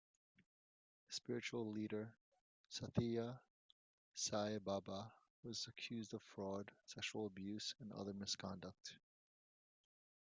Spiritual 1.09 1.71
leader 1.71 2.11
Sathya 2.71 3.37
Sai 4.15 4.57
Baba 4.57 5.13
was 5.43 5.67
accused 5.67 6.15
of 6.15 6.23
fraud, 6.23 6.71
sexual 6.87 7.27
abuse 7.27 7.75
and 7.79 7.93
other 7.93 8.15
misconduct. 8.15 8.95